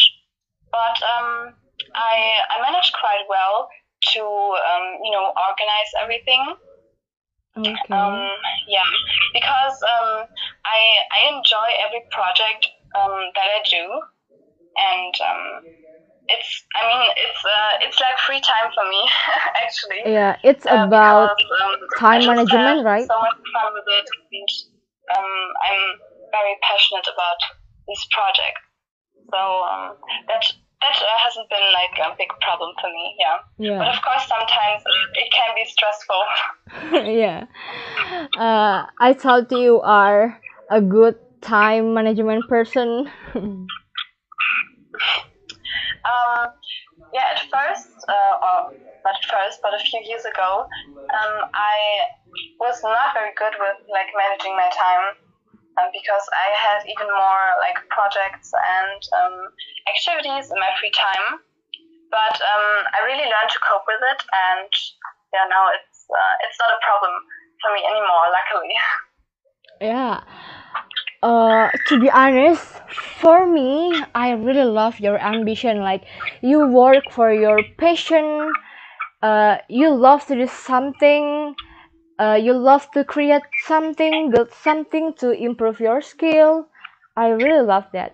But 0.71 0.97
um, 1.17 1.57
I, 1.97 2.45
I 2.53 2.57
managed 2.61 2.93
quite 3.01 3.25
well 3.29 3.69
to 4.13 4.21
um, 4.21 4.87
you 5.03 5.13
know 5.13 5.33
organize 5.33 5.91
everything. 6.03 6.45
Okay. 7.57 7.75
Um, 7.91 8.29
yeah, 8.69 8.87
because 9.33 9.83
um, 9.83 10.29
I 10.69 10.79
I 11.17 11.21
enjoy 11.33 11.69
every 11.81 12.05
project 12.13 12.69
um, 12.97 13.15
that 13.35 13.49
I 13.49 13.61
do, 13.69 13.85
and 14.77 15.15
um, 15.21 15.45
it's 16.29 16.51
I 16.77 16.81
mean 16.87 17.03
it's 17.17 17.43
uh, 17.45 17.73
it's 17.85 17.99
like 18.01 18.17
free 18.27 18.41
time 18.41 18.71
for 18.75 18.85
me 18.89 19.03
actually. 19.65 20.03
yeah, 20.13 20.37
it's 20.45 20.67
Uh, 20.67 20.85
about 20.87 21.37
because, 21.37 21.61
um, 21.63 21.77
time 21.99 22.23
management, 22.27 22.85
right? 22.85 23.07
So 23.09 23.17
much 23.19 23.39
fun 23.53 23.73
with 23.75 23.89
it, 23.89 24.07
and 24.33 24.49
um, 25.17 25.33
I'm 25.65 25.83
very 26.33 26.57
passionate 26.63 27.09
about 27.09 27.41
this 27.89 28.05
project. 28.13 28.59
So 29.33 29.41
um, 29.41 29.97
that 30.29 30.45
that 30.81 30.97
uh, 31.03 31.19
hasn't 31.25 31.49
been 31.51 31.69
like 31.73 31.95
a 32.01 32.15
big 32.17 32.29
problem 32.41 32.73
for 32.81 32.89
me. 32.89 33.17
Yeah, 33.19 33.39
yeah. 33.59 33.79
but 33.79 33.89
of 33.89 34.01
course 34.03 34.25
sometimes 34.29 34.83
uh, 34.85 35.21
it 35.21 35.29
can 35.33 35.51
be 35.57 35.65
stressful. 35.65 36.23
yeah. 37.23 37.45
Uh, 38.39 38.87
I 39.01 39.13
thought 39.15 39.51
you 39.51 39.81
are 39.81 40.39
a 40.71 40.81
good 40.81 41.17
time 41.41 41.95
management 41.95 42.49
person. 42.49 43.11
Um, 46.09 46.49
yeah, 47.13 47.37
at 47.37 47.41
first, 47.53 47.93
uh, 48.09 48.35
or 48.41 48.59
not 49.05 49.17
at 49.17 49.27
first, 49.29 49.61
but 49.63 49.77
a 49.77 49.83
few 49.83 50.01
years 50.05 50.25
ago, 50.25 50.65
um, 51.13 51.35
I 51.53 51.77
was 52.61 52.81
not 52.85 53.13
very 53.13 53.33
good 53.37 53.53
with 53.61 53.79
like 53.89 54.09
managing 54.17 54.57
my 54.57 54.69
time 54.73 55.05
um, 55.81 55.89
because 55.93 56.25
I 56.33 56.49
had 56.57 56.81
even 56.89 57.09
more 57.09 57.45
like 57.61 57.79
projects 57.93 58.53
and 58.53 59.01
um, 59.21 59.37
activities 59.89 60.49
in 60.49 60.59
my 60.61 60.73
free 60.81 60.93
time. 60.93 61.41
But 62.09 62.41
um, 62.41 62.69
I 62.97 63.05
really 63.05 63.29
learned 63.29 63.53
to 63.53 63.61
cope 63.69 63.85
with 63.85 64.01
it, 64.01 64.21
and 64.33 64.73
yeah, 65.37 65.45
now 65.53 65.69
it's 65.77 66.09
uh, 66.09 66.35
it's 66.49 66.57
not 66.57 66.73
a 66.73 66.81
problem 66.81 67.13
for 67.61 67.69
me 67.77 67.85
anymore. 67.85 68.27
Luckily. 68.33 68.75
Yeah. 69.81 70.27
Uh, 71.23 71.69
to 71.87 72.01
be 72.01 72.11
honest, 72.11 72.65
for 73.21 73.47
me, 73.47 74.03
I 74.15 74.33
really 74.33 74.65
love 74.65 75.01
your 75.01 75.19
ambition. 75.19 75.81
Like, 75.81 76.05
you 76.43 76.67
work 76.67 77.11
for 77.11 77.33
your 77.33 77.59
passion. 77.77 78.53
Uh, 79.23 79.59
you 79.69 79.91
love 79.91 80.27
to 80.27 80.35
do 80.35 80.47
something. 80.47 81.55
Uh, 82.19 82.39
you 82.41 82.53
love 82.53 82.91
to 82.93 83.05
create 83.05 83.43
something, 83.67 84.31
build 84.31 84.53
something 84.53 85.15
to 85.15 85.31
improve 85.31 85.81
your 85.81 86.01
skill. 86.01 86.69
I 87.17 87.29
really 87.29 87.65
love 87.67 87.87
that. 87.93 88.13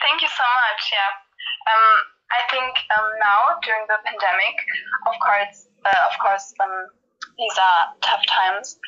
Thank 0.00 0.22
you 0.22 0.28
so 0.28 0.44
much. 0.44 0.82
Yeah. 0.92 1.12
Um, 1.68 1.86
I 2.32 2.40
think 2.52 2.72
um, 2.96 3.08
now 3.20 3.40
during 3.64 3.84
the 3.88 3.98
pandemic, 4.04 4.56
of 5.08 5.14
course, 5.20 5.68
uh, 5.84 6.08
of 6.12 6.18
course, 6.20 6.52
um, 6.60 6.88
these 7.36 7.56
are 7.56 7.94
tough 8.00 8.24
times, 8.26 8.78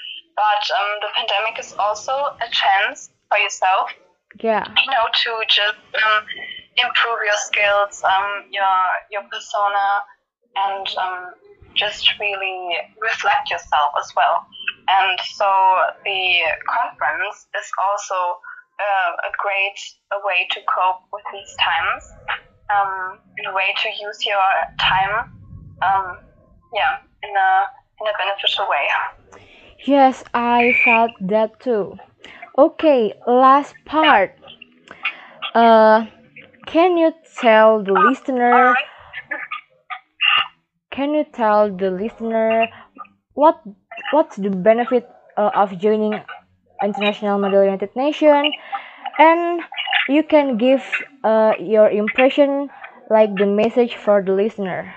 but 0.41 0.63
um, 0.73 0.91
the 1.05 1.11
pandemic 1.13 1.61
is 1.61 1.75
also 1.77 2.13
a 2.41 2.49
chance 2.49 3.13
for 3.29 3.37
yourself, 3.37 3.93
Yeah. 4.41 4.65
you 4.65 4.89
know, 4.89 5.05
to 5.25 5.31
just 5.53 5.77
um, 6.01 6.25
improve 6.81 7.21
your 7.29 7.41
skills, 7.45 8.01
um, 8.09 8.49
your 8.49 8.73
your 9.13 9.25
persona, 9.29 9.87
and 10.57 10.87
um, 10.97 11.37
just 11.77 12.09
really 12.19 12.81
reflect 13.05 13.53
yourself 13.53 13.93
as 14.01 14.09
well. 14.17 14.49
And 14.89 15.19
so 15.37 15.49
the 16.09 16.23
conference 16.65 17.37
is 17.61 17.69
also 17.77 18.41
uh, 18.81 19.13
a 19.29 19.31
great 19.37 19.79
a 20.17 20.19
way 20.25 20.49
to 20.57 20.59
cope 20.65 21.05
with 21.13 21.27
these 21.37 21.53
times, 21.61 22.03
um, 22.73 23.21
a 23.45 23.53
way 23.53 23.77
to 23.77 23.89
use 23.93 24.25
your 24.25 24.47
time, 24.81 25.29
um, 25.85 26.07
yeah, 26.73 27.05
in 27.29 27.33
a 27.37 27.51
in 28.01 28.09
a 28.09 28.15
beneficial 28.17 28.65
way. 28.73 28.89
Yes, 29.85 30.25
I 30.33 30.73
felt 30.73 31.11
that 31.21 31.61
too. 31.61 31.99
Okay, 32.57 33.13
last 33.27 33.75
part. 33.85 34.37
Uh, 35.55 36.07
can 36.67 36.97
you 36.97 37.13
tell 37.41 37.83
the 37.83 37.93
listener? 37.93 38.75
Can 40.93 41.15
you 41.15 41.25
tell 41.25 41.69
the 41.75 41.91
listener 41.91 42.69
what 43.35 43.61
what's 44.13 44.37
the 44.37 44.51
benefit 44.51 45.09
uh, 45.37 45.51
of 45.55 45.77
joining 45.79 46.21
International 46.83 47.39
Model 47.39 47.65
United 47.65 47.97
Nations? 47.97 48.55
And 49.19 49.63
you 50.09 50.23
can 50.23 50.57
give 50.59 50.83
uh, 51.25 51.55
your 51.59 51.89
impression, 51.91 52.71
like 53.11 53.37
the 53.37 53.47
message 53.47 53.97
for 53.97 54.23
the 54.23 54.33
listener. 54.33 54.95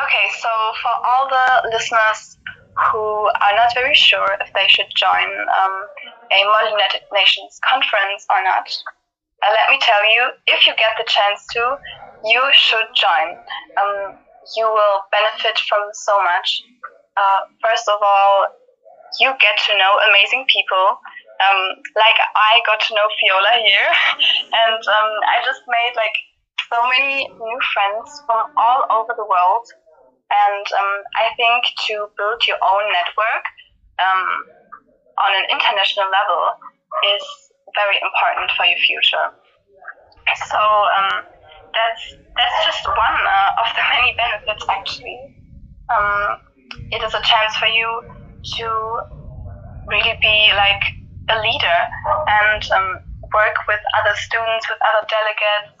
Okay, 0.00 0.28
so 0.40 0.48
for 0.82 0.94
all 1.04 1.28
the 1.28 1.68
listeners 1.70 2.35
who 2.76 3.30
are 3.40 3.54
not 3.56 3.72
very 3.74 3.94
sure 3.94 4.36
if 4.40 4.52
they 4.52 4.68
should 4.68 4.90
join 4.94 5.28
um, 5.48 5.74
a 6.30 6.38
United 6.38 7.02
Nations 7.12 7.58
conference 7.64 8.26
or 8.28 8.42
not, 8.44 8.68
uh, 9.42 9.52
let 9.52 9.68
me 9.70 9.78
tell 9.80 10.04
you, 10.12 10.32
if 10.46 10.66
you 10.66 10.72
get 10.76 10.96
the 10.96 11.04
chance 11.08 11.44
to, 11.52 11.76
you 12.24 12.40
should 12.52 12.88
join. 12.96 13.36
Um, 13.76 14.16
you 14.56 14.64
will 14.64 14.98
benefit 15.12 15.58
from 15.68 15.88
so 15.92 16.16
much. 16.22 16.62
Uh, 17.16 17.40
first 17.60 17.88
of 17.88 17.98
all, 18.00 18.46
you 19.20 19.32
get 19.40 19.56
to 19.68 19.72
know 19.78 19.92
amazing 20.08 20.44
people. 20.48 21.00
Um, 21.36 21.60
like 21.96 22.16
I 22.16 22.60
got 22.64 22.80
to 22.80 22.94
know 22.96 23.08
Fiola 23.20 23.60
here, 23.60 23.90
and 24.64 24.80
um, 24.80 25.10
I 25.28 25.44
just 25.44 25.60
made 25.68 25.92
like 25.96 26.16
so 26.72 26.80
many 26.88 27.28
new 27.28 27.60
friends 27.76 28.08
from 28.24 28.50
all 28.56 28.88
over 28.90 29.12
the 29.16 29.24
world. 29.24 29.68
And 30.26 30.66
um, 30.74 30.94
I 31.14 31.30
think 31.38 31.62
to 31.86 32.10
build 32.18 32.42
your 32.46 32.58
own 32.58 32.84
network 32.90 33.44
um, 34.02 34.22
on 35.22 35.30
an 35.32 35.46
international 35.54 36.10
level 36.10 36.42
is 37.14 37.24
very 37.74 37.98
important 38.02 38.50
for 38.58 38.66
your 38.66 38.78
future. 38.82 39.26
So 40.50 40.58
um, 40.58 41.22
that's 41.72 42.02
that's 42.34 42.58
just 42.66 42.82
one 42.88 43.18
uh, 43.22 43.62
of 43.62 43.68
the 43.78 43.84
many 43.94 44.12
benefits. 44.18 44.64
Actually, 44.68 45.18
um, 45.88 46.42
it 46.90 47.00
is 47.02 47.14
a 47.14 47.22
chance 47.22 47.54
for 47.56 47.70
you 47.70 47.86
to 48.58 48.66
really 49.86 50.18
be 50.20 50.50
like 50.58 50.82
a 51.30 51.36
leader 51.38 51.80
and 52.26 52.62
um, 52.74 52.88
work 53.34 53.56
with 53.66 53.80
other 54.02 54.14
students, 54.18 54.66
with 54.66 54.78
other 54.82 55.06
delegates, 55.06 55.74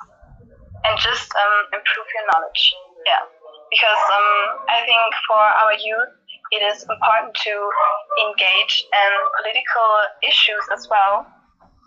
and 0.86 0.94
just 1.02 1.28
um, 1.34 1.56
improve 1.74 2.06
your 2.14 2.24
knowledge. 2.30 2.62
Yeah, 3.06 3.22
because 3.70 4.02
um, 4.12 4.62
I 4.68 4.82
think 4.86 5.10
for 5.26 5.40
our 5.40 5.74
youth, 5.74 6.12
it 6.52 6.62
is 6.62 6.82
important 6.86 7.34
to 7.34 7.54
engage 8.22 8.86
in 8.86 9.10
political 9.42 9.90
issues 10.22 10.62
as 10.72 10.86
well. 10.90 11.26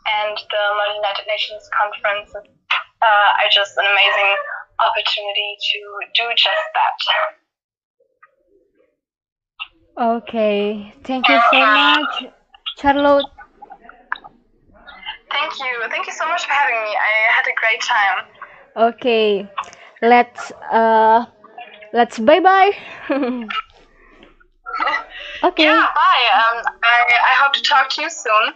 And 0.09 0.35
the 0.35 0.65
United 0.99 1.25
Nations 1.27 1.69
conference 1.71 2.33
uh, 2.35 3.39
are 3.39 3.51
just 3.51 3.77
an 3.77 3.85
amazing 3.85 4.35
opportunity 4.79 5.55
to 5.59 5.79
do 6.15 6.25
just 6.35 6.65
that. 6.75 6.97
Okay, 9.99 10.93
thank 11.03 11.27
you 11.27 11.39
so 11.51 11.59
much, 11.59 12.25
Charlotte. 12.79 13.25
Thank 15.31 15.59
you. 15.59 15.73
Thank 15.89 16.07
you 16.07 16.13
so 16.13 16.27
much 16.27 16.45
for 16.45 16.53
having 16.53 16.75
me. 16.75 16.95
I 16.95 17.31
had 17.35 17.45
a 17.45 17.55
great 17.61 17.81
time. 17.81 18.17
Okay, 18.77 19.47
let's 20.01 20.51
uh, 20.71 21.25
let's 21.93 22.19
bye 22.19 22.39
bye. 22.39 22.71
okay. 25.43 25.63
Yeah, 25.63 25.88
bye. 25.95 26.25
Um, 26.34 26.63
I, 26.84 26.97
I 27.32 27.34
hope 27.41 27.54
to 27.54 27.62
talk 27.63 27.89
to 27.91 28.02
you 28.02 28.10
soon 28.10 28.54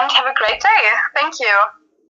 and 0.00 0.12
have 0.12 0.26
a 0.26 0.34
great 0.34 0.60
day. 0.60 0.90
Thank 1.14 1.34
you. 1.40 1.58